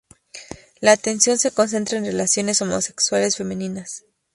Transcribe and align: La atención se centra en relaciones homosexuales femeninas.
La 0.79 0.93
atención 0.93 1.37
se 1.37 1.51
centra 1.51 1.95
en 1.99 2.05
relaciones 2.05 2.59
homosexuales 2.63 3.37
femeninas. 3.37 4.03